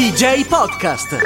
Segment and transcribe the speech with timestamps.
[0.00, 1.18] DJ Podcast.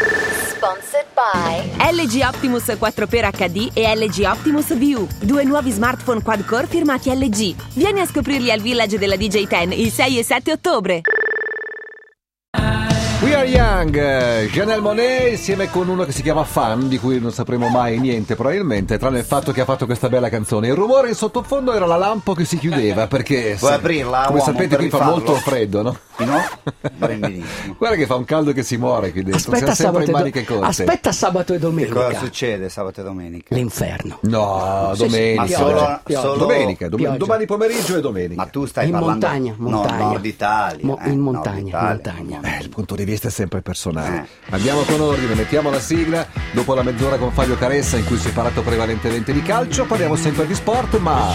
[0.49, 7.09] Sponsored by LG Optimus 4x HD e LG Optimus VU, due nuovi smartphone quad-core firmati
[7.15, 7.55] LG.
[7.75, 11.03] Vieni a scoprirli al Village della DJ 10 il 6 e 7 ottobre.
[13.45, 17.69] Are Young, Janelle Monet insieme con uno che si chiama Fan, di cui non sapremo
[17.69, 20.69] mai niente probabilmente, tranne il fatto che ha fatto questa bella canzone.
[20.69, 24.51] Il rumore in sottofondo era la lampo che si chiudeva, perché Vuoi aprirla, come uomo,
[24.51, 25.11] sapete qui fa rifarlo?
[25.15, 25.97] molto freddo, no?
[26.17, 26.41] No?
[27.77, 30.09] Guarda che fa un caldo che si muore qui dentro, siamo Aspetta sempre sabato, in
[30.09, 30.67] e maniche do- corte.
[30.83, 32.19] aspetta sabato e Che cosa domenica.
[32.21, 33.55] succede sabato e domenica?
[33.55, 34.19] L'inferno.
[34.23, 35.41] No, Sì, sì, domenica.
[35.43, 36.21] Ma pioggia, solo, pioggia.
[36.23, 38.43] solo- Domenica, dom- domani pomeriggio e domenica.
[38.43, 40.05] Ma tu stai in parlando montagna, No, montagna.
[40.05, 40.87] Nord Italia.
[40.87, 42.41] Mo- eh, in montagna, montagna.
[42.43, 44.17] Eh, il punto di vista è sempre personale.
[44.17, 44.55] Eh.
[44.55, 46.27] Andiamo con ordine, mettiamo la sigla.
[46.53, 50.15] Dopo la mezz'ora con Fabio Caressa, in cui si è parlato prevalentemente di calcio, parliamo
[50.15, 51.35] sempre di sport, ma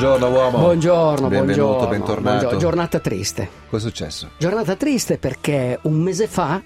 [0.00, 0.58] buongiorno uomo.
[0.58, 1.88] Buongiorno, Benvenuto, buongiorno.
[1.88, 2.36] bentornato.
[2.36, 2.58] buongiorno.
[2.58, 3.48] Giornata triste.
[3.68, 4.30] Cosa è successo?
[4.38, 6.62] Giornata triste perché un mese fa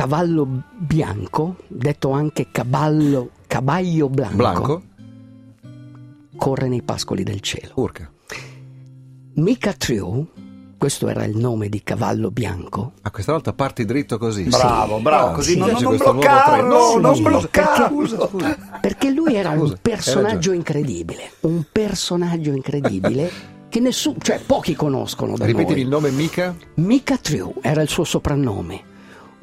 [0.00, 4.82] Cavallo Bianco, detto anche cavallo, caballo blanco, Blanco?
[6.36, 7.72] corre nei pascoli del cielo.
[7.76, 8.10] Urca.
[9.36, 10.26] Mika Triu,
[10.76, 14.42] questo era il nome di Cavallo Bianco, Ah, questa volta parti dritto così.
[14.42, 17.96] Bravo, bravo, Ah, così sì, non, non nuovo bloccarlo, non sì, bloccarlo.
[17.96, 18.56] perché- Scusa, scusa.
[18.78, 23.30] perché lui era Scusa, un personaggio incredibile, un personaggio incredibile
[23.70, 25.80] che nessuno, cioè pochi conoscono da Ripetimi noi.
[25.84, 26.54] il nome mica?
[26.74, 28.92] Mika Triu era il suo soprannome.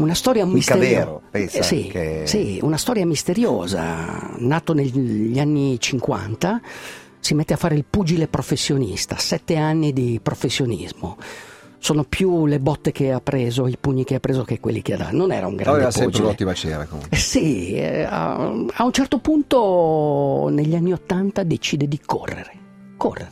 [0.04, 1.20] Una storia misteriosa.
[1.32, 4.36] pensa Eh, sì, che- sì, una storia misteriosa.
[4.38, 6.62] Nato negli anni 50,
[7.20, 11.18] si mette a fare il pugile professionista, sette anni di professionismo.
[11.78, 14.94] Sono più le botte che ha preso, i pugni che ha preso che quelli che
[14.94, 15.16] ha dato.
[15.16, 16.26] Non era un grande Aveva sempre pugile.
[16.28, 17.18] un'ottima cera comunque.
[17.18, 18.36] Eh Sì, eh, a,
[18.74, 22.52] a un certo punto negli anni Ottanta decide di correre,
[22.96, 23.32] correre,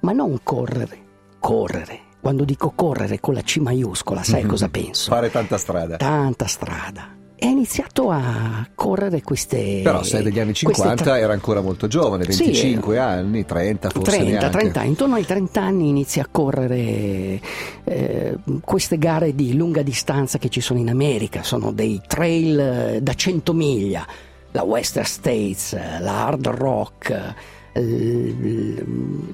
[0.00, 0.98] ma non correre,
[1.38, 2.00] correre.
[2.26, 5.12] Quando dico correre con la C maiuscola, sai cosa penso?
[5.12, 5.96] Fare tanta strada.
[5.96, 7.14] Tanta strada.
[7.36, 9.82] E ha iniziato a correre queste...
[9.84, 13.90] Però sei degli anni queste 50 tra- era ancora molto giovane, Sì, 25 anni, 30
[13.90, 14.58] forse 30, neanche.
[14.58, 14.88] 30 anni.
[14.88, 17.40] Intorno ai 30 anni inizia a correre
[17.84, 22.98] eh, queste gare di lunga distanza che ci sono in America, sono dei trail eh,
[23.02, 24.04] da 100 miglia,
[24.50, 27.34] la Western States, eh, la Hard Rock, eh,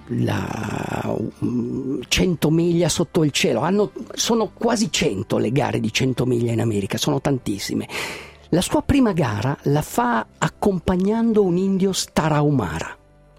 [0.09, 3.61] la mm, 100 miglia sotto il cielo.
[3.61, 7.89] Hanno- sono quasi 100 le gare di 100 miglia in America, sono tantissime.
[8.51, 12.99] La sua prima gara la fa accompagnando un indio Starahumara.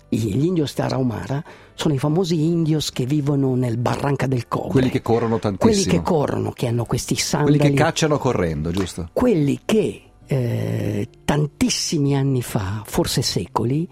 [0.10, 1.44] Gli indios Tarahumara
[1.74, 4.72] sono i famosi indios che vivono nel Barranca del Cobre.
[4.72, 5.72] Quelli che corrono tantissimo.
[5.72, 7.58] Quelli che corrono, che hanno questi sandali.
[7.58, 9.10] Quelli che cacciano correndo, giusto?
[9.12, 13.88] Quelli che eh, tantissimi anni fa, forse secoli,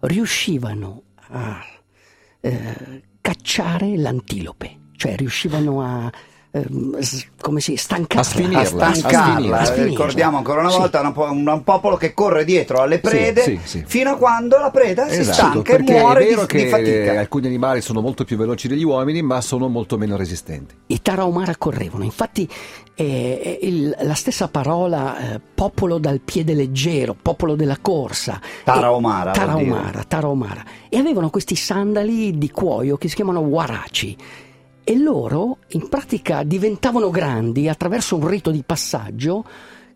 [0.00, 1.64] riuscivano a
[2.40, 4.84] eh, cacciare l'antilope.
[4.96, 6.12] Cioè riuscivano a...
[6.64, 6.98] ehm,
[7.40, 8.58] come si stancarla A sfinirla.
[8.58, 9.58] A A stancarla, sfinirla.
[9.58, 9.90] eh, A sfinirla.
[9.90, 10.78] ricordiamo ancora una Sì.
[10.78, 13.84] volta un, po- un- un popolo che corre dietro alle prede sì, sì.
[13.86, 16.68] fino a quando la preda si stanca e perché muore è vero di, che di
[16.70, 17.18] fatica.
[17.18, 20.74] alcuni animali sono molto più veloci degli uomini, ma sono molto meno resistenti.
[20.86, 22.48] I Tarahumara correvano, infatti
[22.98, 28.40] eh, il- la stessa parola eh, popolo dal piede leggero, popolo della corsa.
[28.64, 30.64] Tarahumara, E- Tarahumara, Tarahumara.
[30.88, 34.16] E avevano questi sandali di cuoio che si chiamano waraci.
[34.88, 39.44] E loro in pratica diventavano grandi attraverso un rito di passaggio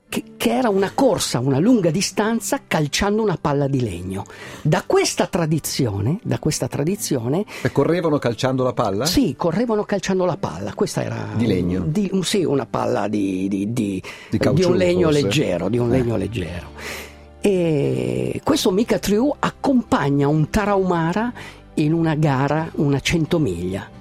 [0.08, 4.24] che, che era una corsa una lunga distanza calciando una palla di legno.
[4.62, 9.06] Da questa tradizione, da questa tradizione E correvano calciando la palla?
[9.06, 10.74] sì, correvano calciando la palla.
[10.74, 11.84] Questa era Di legno?
[11.86, 15.22] di- sì, una palla di, di- di- Di caucciù, un legno forse?
[15.22, 15.68] leggero.
[15.68, 15.98] Di un Eh.
[15.98, 16.66] legno leggero.
[17.40, 21.32] E questo Mika Triu accompagna un Tarahumara
[21.74, 23.98] in una gara, una 100 miglia.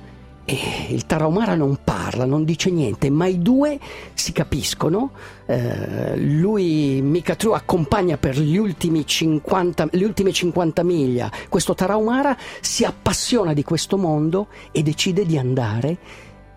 [0.51, 3.79] E il Tarahumara non parla, non dice niente, ma i due
[4.15, 5.11] si capiscono.
[5.45, 12.35] Eh, lui, Mika Triu, accompagna per gli ultimi 50, le ultime 50 miglia questo Tarahumara,
[12.61, 15.97] si appassiona di questo mondo e decide di andare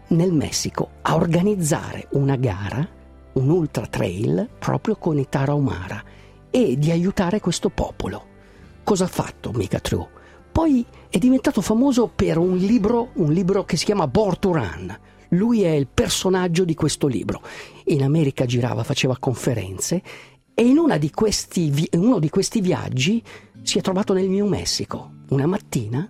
[0.08, 2.88] nel Messico a organizzare una gara,
[3.34, 6.02] un ultra trail, proprio con i Tarahumara
[6.50, 8.24] e di aiutare questo popolo.
[8.84, 10.08] Cosa ha fatto Mika Triu?
[10.52, 14.98] Poi è diventato famoso per un libro, un libro che si chiama Born to Run.
[15.30, 17.40] Lui è il personaggio di questo libro.
[17.86, 20.02] In America girava, faceva conferenze
[20.54, 23.22] e in, una di questi uno di questi viaggi
[23.62, 25.10] si è trovato nel New Mexico.
[25.30, 26.08] Una mattina,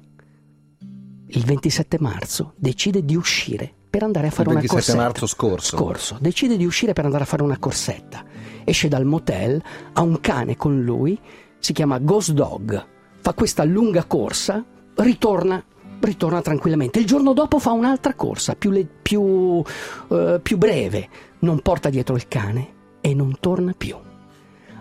[1.29, 5.03] il 27 marzo, decide di uscire per andare a fare Il una 27 corsetta.
[5.03, 5.77] marzo scorso.
[5.77, 6.19] Scorso.
[6.21, 8.25] Decide di uscire per andare a fare una corsetta.
[8.65, 9.63] Esce dal motel,
[9.93, 11.17] ha un cane con lui,
[11.59, 12.91] si chiama Ghost Dog.
[13.23, 14.65] Fa questa lunga corsa,
[14.97, 15.65] ritorna,
[16.01, 16.99] ritorna tranquillamente.
[16.99, 19.63] Il giorno dopo fa un'altra corsa, più, le- più,
[20.09, 21.09] eh, più breve.
[21.39, 23.97] Non porta dietro il cane e non torna più.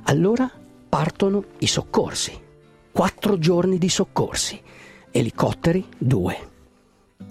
[0.03, 0.49] Allora
[0.89, 2.38] partono i soccorsi.
[2.91, 4.59] Quattro giorni di soccorsi.
[5.11, 6.49] Elicotteri, due.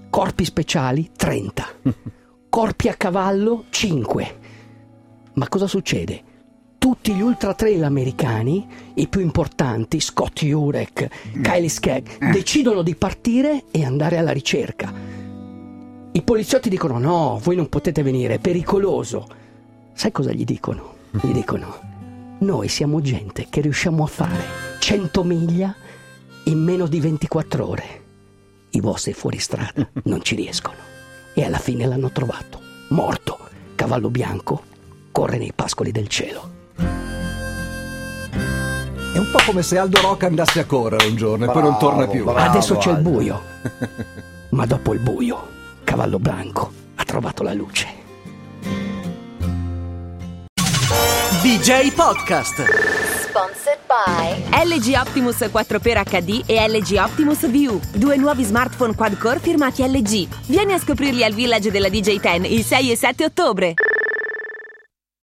[0.09, 1.67] Corpi speciali, 30.
[2.49, 4.39] Corpi a cavallo, 5.
[5.35, 6.23] Ma cosa succede?
[6.81, 11.09] Tutti gli ultra trail americani, i più importanti, Scott Jurek,
[11.43, 14.91] Kylie Skagg, decidono di partire e andare alla ricerca.
[16.13, 19.27] I poliziotti dicono no, voi non potete venire, è pericoloso.
[19.93, 20.95] Sai cosa gli dicono?
[21.11, 21.89] Gli dicono
[22.39, 24.43] noi siamo gente che riusciamo a fare
[24.79, 25.75] 100 miglia
[26.45, 27.85] in meno di 24 ore.
[28.71, 30.79] I vostri fuoristrada non ci riescono.
[31.35, 33.39] E alla fine l'hanno trovato, morto,
[33.75, 34.63] cavallo bianco,
[35.13, 36.60] corre nei pascoli del cielo.
[39.13, 41.73] È un po' come se Aldo Rock andasse a correre un giorno e poi non
[41.73, 42.25] Bravo, torna più.
[42.25, 42.39] bravo.
[42.39, 43.43] Adesso c'è il buio.
[44.51, 45.49] Ma dopo il buio,
[45.85, 47.99] cavallo bianco ha trovato la luce.
[51.43, 52.63] DJ Podcast.
[53.23, 59.83] Sponsored by LG Optimus 4x HD e LG Optimus View, due nuovi smartphone quad-core firmati
[59.87, 60.29] LG.
[60.47, 63.75] Vieni a scoprirli al village della DJ 10 il 6 e 7 ottobre.